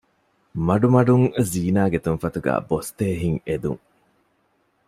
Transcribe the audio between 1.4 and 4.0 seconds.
ޒީނާގެ ތުންފަތުގައި ބޮސްދޭ ހިތް އެދުން